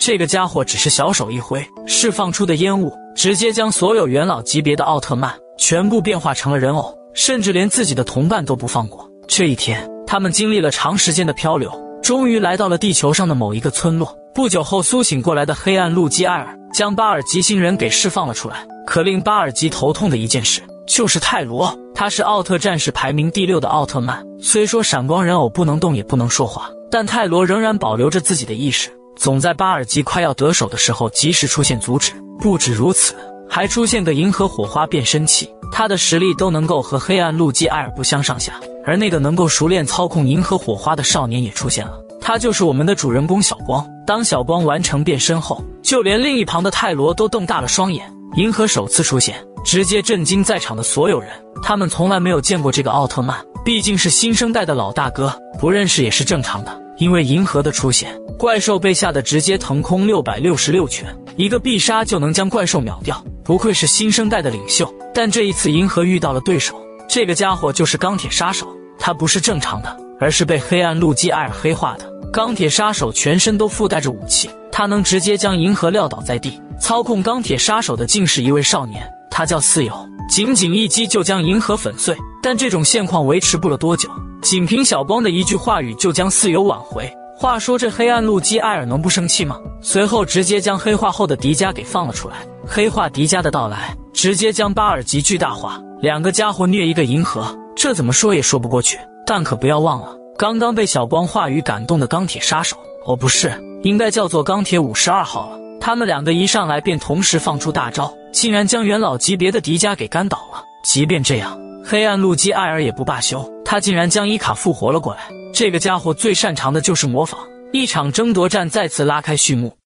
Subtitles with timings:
[0.00, 9.06] 这个家伙只是小手一挥，释放出的烟雾直接将所有元老级别的奥特曼全部变化成了人偶，甚至连自己的同伴都不放过。
[9.28, 11.70] 这一天，他们经历了长时间的漂流，
[12.02, 14.16] 终于来到了地球上的某一个村落。
[14.34, 18.66] 不久后，苏醒过来的黑暗路基艾尔将巴尔吉星人给释放了出来。
[18.86, 24.24] 可令巴尔吉头痛的一件事就是泰罗，他是奥特战士排名第六的奥特曼。
[24.40, 28.90] 虽说闪光人偶不能动也不能说话，但泰罗仍然保留着自己的意识，
[29.20, 32.12] 总在巴尔吉快要得手的时候及时出现阻止。
[32.40, 33.14] 不止如此，
[33.46, 38.54] 还出现个银河火花变身器，他的实力都能够和黑暗路基艾尔不相上下。
[38.86, 43.86] 而那个能够熟练操控银河火花的少年也出现了，他就是我们的主人公小光。
[44.06, 48.10] 当小光完成变身后，就连另一旁的泰罗都瞪大了双眼。
[48.36, 51.28] 银河首次出现，直接震惊在场的所有人。
[51.62, 56.80] 他们从来没有见过这个奥特曼，毕竟是新生代的老大哥，不认识也是正常的。
[57.00, 63.24] 因为银河的出现，怪兽被吓得直接腾空六百六十六拳，一个必杀就能将怪兽秒掉。
[63.42, 64.94] 不愧是新生代的领袖。
[65.14, 66.78] 但这一次，银河遇到了对手，
[67.08, 68.68] 这个家伙就是钢铁杀手。
[68.98, 72.04] 他不是正常的，而是被黑暗路基艾尔黑化的。
[72.30, 76.60] 钢铁杀手全身都附带着武器，他能直接将银河撂倒在地。
[76.78, 82.14] 操控钢铁杀手的竟是一位少年，他叫四友，仅仅一击就将银河粉碎。
[82.42, 84.10] 但这种现况维持不了多久，
[84.42, 87.10] 仅凭小光的一句话语就将四友挽回。
[87.36, 89.58] 话说这黑暗路基艾尔能不生气吗？
[89.80, 92.36] 随后直接将黑化后的迪迦给放了出来。
[92.66, 95.80] 黑化迪迦的到来，直接将巴尔吉巨大化。
[96.00, 98.98] 两个家伙虐一个银河，这怎么说也说不过去。
[99.26, 100.16] 但可不要忘了。
[100.36, 103.52] 刚刚被小光话语感动的钢铁杀手，哦，不是，
[103.82, 105.58] 应该叫做钢铁五十二号了。
[105.80, 110.64] 他们两个一上来便同时放出大招，竟然将元老级别的迪迦给干倒了。
[110.82, 115.20] 即便这样，黑暗路基艾尔也不罢休，他竟然将伊卡复活了过来。
[115.54, 117.38] 这个家伙最擅长的就是模仿。
[117.72, 119.79] 一场争夺战再次拉开序幕。